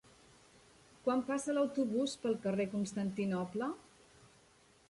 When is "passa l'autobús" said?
1.27-2.17